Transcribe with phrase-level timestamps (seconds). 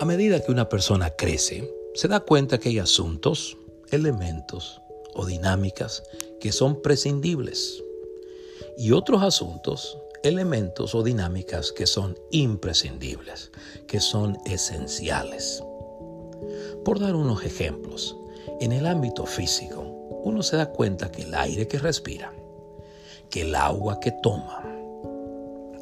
[0.00, 3.58] A medida que una persona crece, se da cuenta que hay asuntos,
[3.90, 4.80] elementos
[5.12, 6.02] o dinámicas
[6.40, 7.84] que son prescindibles
[8.78, 13.50] y otros asuntos, elementos o dinámicas que son imprescindibles,
[13.86, 15.62] que son esenciales.
[16.82, 18.16] Por dar unos ejemplos,
[18.58, 19.82] en el ámbito físico,
[20.24, 22.32] uno se da cuenta que el aire que respira,
[23.28, 24.64] que el agua que toma,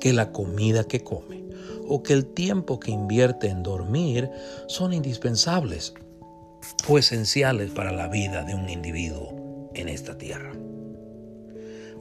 [0.01, 1.48] que la comida que come
[1.89, 4.31] o que el tiempo que invierte en dormir
[4.67, 5.95] son indispensables
[6.87, 10.53] o esenciales para la vida de un individuo en esta tierra.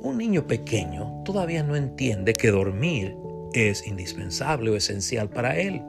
[0.02, 3.16] Un niño pequeño todavía no entiende que dormir
[3.54, 5.82] es indispensable o esencial para él,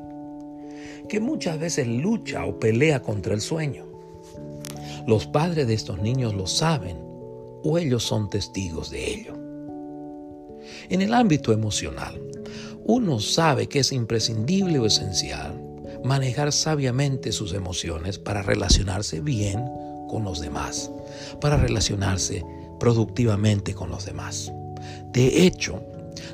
[1.08, 3.86] que muchas veces lucha o pelea contra el sueño.
[5.06, 6.98] Los padres de estos niños lo saben
[7.64, 9.34] o ellos son testigos de ello.
[10.88, 12.20] En el ámbito emocional,
[12.88, 15.62] uno sabe que es imprescindible o esencial
[16.04, 19.62] manejar sabiamente sus emociones para relacionarse bien
[20.08, 20.90] con los demás,
[21.38, 22.46] para relacionarse
[22.80, 24.50] productivamente con los demás.
[25.12, 25.82] De hecho,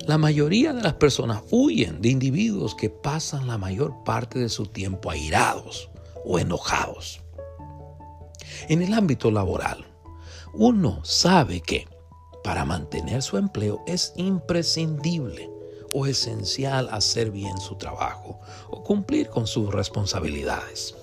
[0.06, 4.66] la mayoría de las personas huyen de individuos que pasan la mayor parte de su
[4.66, 5.90] tiempo airados
[6.24, 7.20] o enojados.
[8.68, 9.84] En el ámbito laboral,
[10.52, 11.88] uno sabe que
[12.44, 15.53] para mantener su empleo es imprescindible
[15.94, 20.94] o esencial hacer bien su trabajo o cumplir con sus responsabilidades.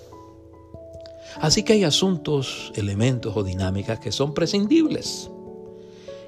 [1.40, 5.32] Así que hay asuntos, elementos o dinámicas que son prescindibles.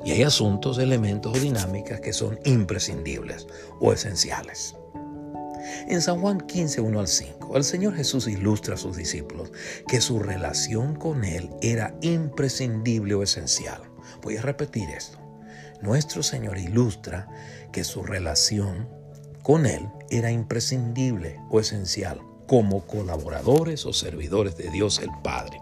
[0.05, 3.47] Y hay asuntos, elementos o dinámicas que son imprescindibles
[3.79, 4.75] o esenciales.
[5.87, 9.51] En San Juan 15, 1 al 5, el Señor Jesús ilustra a sus discípulos
[9.87, 13.81] que su relación con Él era imprescindible o esencial.
[14.21, 15.22] Voy a repetir esto.
[15.83, 17.27] Nuestro Señor ilustra
[17.73, 18.87] que su relación
[19.41, 25.59] con Él era imprescindible o esencial como colaboradores o servidores de Dios el Padre.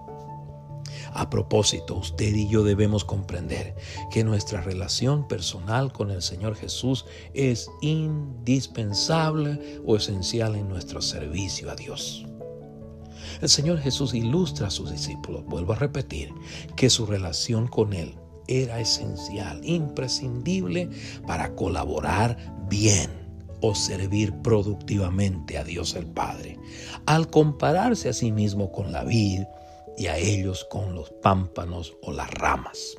[1.12, 3.74] A propósito, usted y yo debemos comprender
[4.12, 11.72] que nuestra relación personal con el Señor Jesús es indispensable o esencial en nuestro servicio
[11.72, 12.28] a Dios.
[13.42, 16.32] El Señor Jesús ilustra a sus discípulos, vuelvo a repetir,
[16.76, 20.90] que su relación con Él era esencial, imprescindible
[21.26, 22.38] para colaborar
[22.68, 23.10] bien
[23.62, 26.58] o servir productivamente a Dios el Padre.
[27.06, 29.44] Al compararse a sí mismo con la vid
[29.98, 32.96] y a ellos con los pámpanos o las ramas.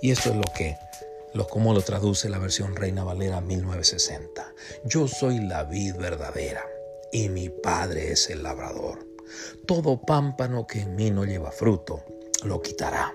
[0.00, 0.76] Y esto es lo que
[1.34, 4.54] lo como lo traduce la versión Reina Valera 1960.
[4.84, 6.62] Yo soy la vid verdadera
[7.10, 9.08] y mi Padre es el labrador.
[9.66, 12.04] Todo pámpano que en mí no lleva fruto,
[12.44, 13.14] lo quitará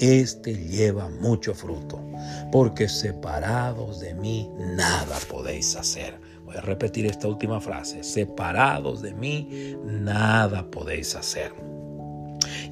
[0.00, 2.00] este lleva mucho fruto,
[2.52, 6.20] porque separados de mí nada podéis hacer.
[6.44, 11.52] Voy a repetir esta última frase, separados de mí nada podéis hacer.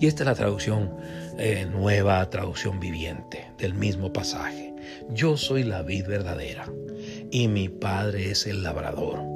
[0.01, 0.95] Y esta es la traducción
[1.39, 4.75] eh, nueva, traducción viviente del mismo pasaje.
[5.11, 6.71] Yo soy la vid verdadera
[7.31, 9.36] y mi Padre es el labrador.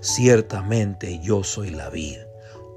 [0.00, 2.18] Ciertamente yo soy la vid,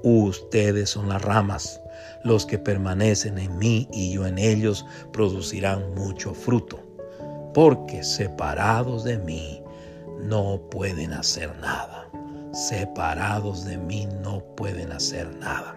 [0.02, 1.80] ustedes son las ramas.
[2.24, 6.80] Los que permanecen en mí y yo en ellos producirán mucho fruto,
[7.54, 9.62] porque separados de mí
[10.20, 12.08] no pueden hacer nada.
[12.52, 15.76] Separados de mí no pueden hacer nada.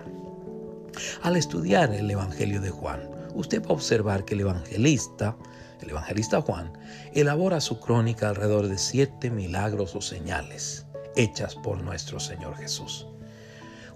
[1.22, 5.36] Al estudiar el Evangelio de Juan, usted va a observar que el evangelista,
[5.82, 6.72] el evangelista Juan,
[7.14, 10.86] elabora su crónica alrededor de siete milagros o señales
[11.16, 13.08] hechas por nuestro Señor Jesús.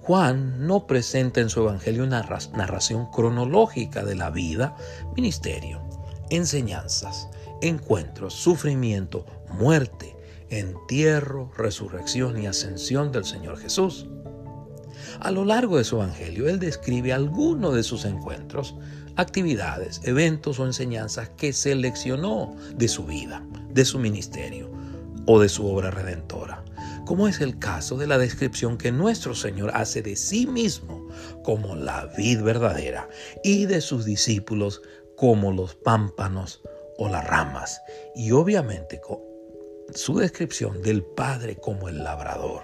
[0.02, 2.22] Juan no presenta en su Evangelio una
[2.54, 4.76] narración cronológica de la vida,
[5.16, 5.82] ministerio,
[6.30, 7.28] enseñanzas,
[7.62, 10.16] encuentros, sufrimiento, muerte,
[10.50, 14.06] entierro, resurrección y ascensión del Señor Jesús.
[15.20, 18.76] A lo largo de su evangelio, él describe algunos de sus encuentros,
[19.16, 24.70] actividades, eventos o enseñanzas que seleccionó de su vida, de su ministerio
[25.26, 26.64] o de su obra redentora,
[27.06, 31.07] como es el caso de la descripción que nuestro Señor hace de sí mismo
[31.44, 33.07] como la vid verdadera
[33.44, 34.81] y de sus discípulos
[35.16, 36.62] como los pámpanos
[36.98, 37.81] o las ramas,
[38.16, 39.02] y obviamente
[39.94, 42.63] su descripción del Padre como el labrador.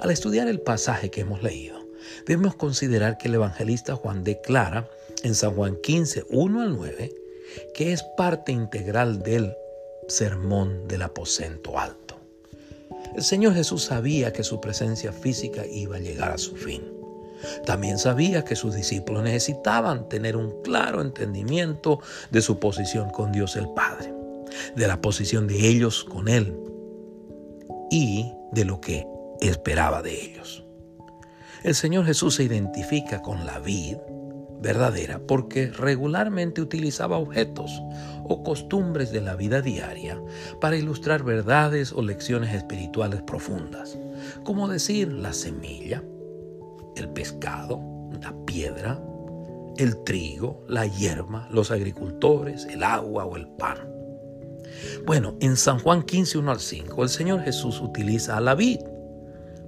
[0.00, 1.78] Al estudiar el pasaje que hemos leído,
[2.26, 4.88] debemos considerar que el evangelista Juan declara
[5.22, 7.14] en San Juan 15, 1 al 9,
[7.74, 9.54] que es parte integral del
[10.08, 11.72] sermón del aposento.
[13.18, 16.84] El Señor Jesús sabía que su presencia física iba a llegar a su fin.
[17.66, 21.98] También sabía que sus discípulos necesitaban tener un claro entendimiento
[22.30, 24.14] de su posición con Dios el Padre,
[24.76, 26.56] de la posición de ellos con Él
[27.90, 29.04] y de lo que
[29.40, 30.64] esperaba de ellos.
[31.64, 33.96] El Señor Jesús se identifica con la vid
[34.60, 37.82] verdadera porque regularmente utilizaba objetos
[38.24, 40.20] o costumbres de la vida diaria
[40.60, 43.98] para ilustrar verdades o lecciones espirituales profundas,
[44.44, 46.02] como decir la semilla,
[46.96, 47.80] el pescado,
[48.20, 49.00] la piedra,
[49.76, 53.78] el trigo, la hierba, los agricultores, el agua o el pan.
[55.06, 58.80] Bueno, en San Juan 15, 1 al 5, el Señor Jesús utiliza a la vid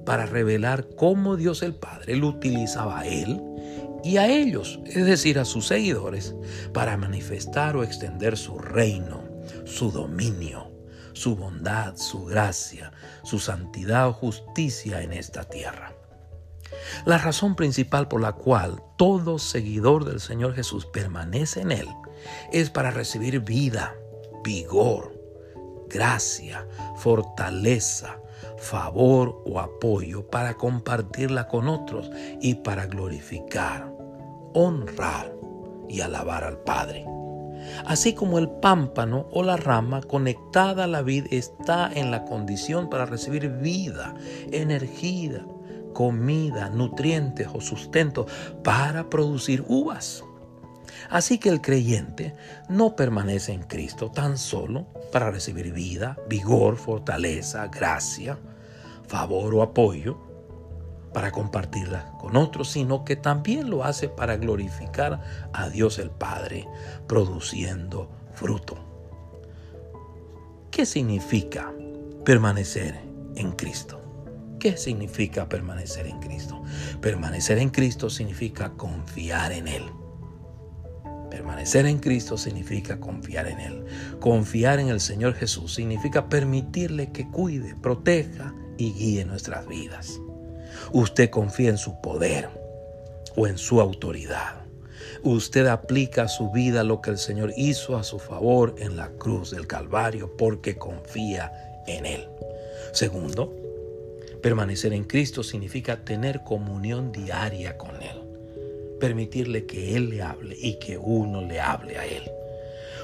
[0.05, 3.41] para revelar cómo Dios el Padre lo utilizaba a él
[4.03, 6.35] y a ellos, es decir, a sus seguidores,
[6.73, 9.25] para manifestar o extender su reino,
[9.65, 10.71] su dominio,
[11.13, 12.93] su bondad, su gracia,
[13.23, 15.95] su santidad o justicia en esta tierra.
[17.05, 21.89] La razón principal por la cual todo seguidor del Señor Jesús permanece en Él
[22.53, 23.95] es para recibir vida,
[24.45, 25.13] vigor,
[25.89, 26.67] gracia,
[26.97, 28.19] fortaleza,
[28.61, 32.11] favor o apoyo para compartirla con otros
[32.41, 33.93] y para glorificar,
[34.55, 35.35] honrar
[35.89, 37.07] y alabar al Padre.
[37.87, 42.89] Así como el pámpano o la rama conectada a la vid está en la condición
[42.89, 44.15] para recibir vida,
[44.51, 45.45] energía,
[45.93, 48.27] comida, nutrientes o sustento
[48.63, 50.25] para producir uvas.
[51.09, 52.35] Así que el creyente
[52.69, 58.39] no permanece en Cristo tan solo para recibir vida, vigor, fortaleza, gracia,
[59.07, 60.19] favor o apoyo
[61.13, 65.21] para compartirla con otros, sino que también lo hace para glorificar
[65.53, 66.69] a Dios el Padre,
[67.09, 68.77] produciendo fruto.
[70.71, 71.73] ¿Qué significa
[72.25, 73.01] permanecer
[73.35, 74.01] en Cristo?
[74.61, 76.63] ¿Qué significa permanecer en Cristo?
[77.01, 80.00] Permanecer en Cristo significa confiar en Él.
[81.31, 83.85] Permanecer en Cristo significa confiar en Él.
[84.19, 90.21] Confiar en el Señor Jesús significa permitirle que cuide, proteja y guíe nuestras vidas.
[90.93, 92.49] Usted confía en su poder
[93.37, 94.65] o en su autoridad.
[95.23, 99.11] Usted aplica a su vida lo que el Señor hizo a su favor en la
[99.11, 101.53] cruz del Calvario porque confía
[101.87, 102.29] en Él.
[102.93, 103.55] Segundo,
[104.43, 108.20] permanecer en Cristo significa tener comunión diaria con Él.
[109.01, 112.23] Permitirle que Él le hable y que uno le hable a Él.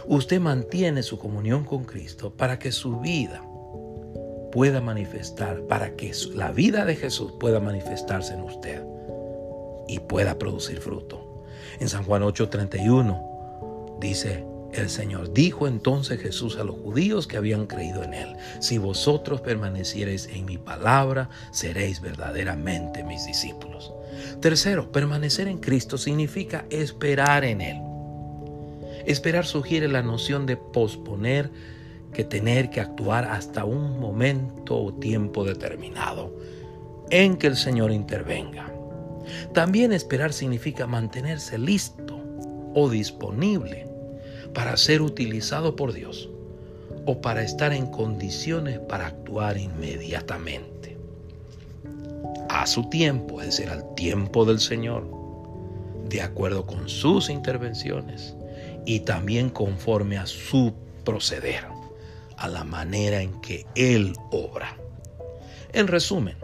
[0.07, 3.43] Usted mantiene su comunión con Cristo para que su vida
[4.53, 8.83] pueda manifestar, para que la vida de Jesús pueda manifestarse en usted
[9.89, 11.45] y pueda producir fruto.
[11.81, 14.45] En San Juan 8:31 dice
[14.81, 19.41] el Señor, dijo entonces Jesús a los judíos que habían creído en Él, si vosotros
[19.41, 23.93] permaneciereis en mi palabra, seréis verdaderamente mis discípulos.
[24.41, 27.81] Tercero, permanecer en Cristo significa esperar en Él.
[29.07, 31.51] Esperar sugiere la noción de posponer
[32.13, 36.33] que tener que actuar hasta un momento o tiempo determinado
[37.11, 38.73] en que el Señor intervenga.
[39.53, 42.21] También esperar significa mantenerse listo
[42.75, 43.86] o disponible
[44.49, 46.29] para ser utilizado por Dios
[47.07, 50.97] o para estar en condiciones para actuar inmediatamente.
[52.49, 55.07] A su tiempo, es decir, al tiempo del Señor,
[56.09, 58.35] de acuerdo con sus intervenciones
[58.85, 60.73] y también conforme a su
[61.05, 61.65] proceder
[62.37, 64.77] a la manera en que Él obra.
[65.73, 66.37] En resumen,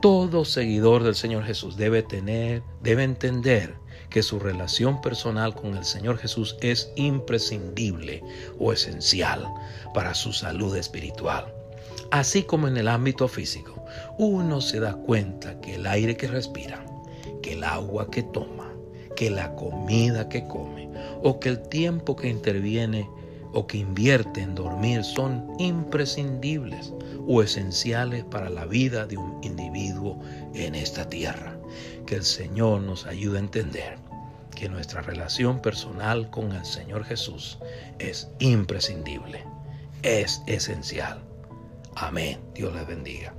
[0.00, 3.81] todo seguidor del Señor Jesús debe tener, debe entender
[4.12, 8.22] que su relación personal con el Señor Jesús es imprescindible
[8.58, 9.48] o esencial
[9.94, 11.52] para su salud espiritual.
[12.10, 13.84] Así como en el ámbito físico,
[14.18, 16.84] uno se da cuenta que el aire que respira,
[17.42, 18.70] que el agua que toma,
[19.16, 20.90] que la comida que come
[21.22, 23.08] o que el tiempo que interviene
[23.54, 26.92] o que invierte en dormir son imprescindibles
[27.26, 30.18] o esenciales para la vida de un individuo
[30.54, 31.61] en esta tierra.
[32.06, 33.98] Que el Señor nos ayude a entender
[34.54, 37.58] que nuestra relación personal con el Señor Jesús
[37.98, 39.44] es imprescindible,
[40.02, 41.22] es esencial.
[41.94, 42.40] Amén.
[42.54, 43.34] Dios les bendiga.